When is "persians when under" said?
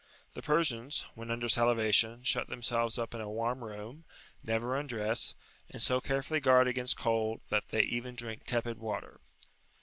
0.41-1.47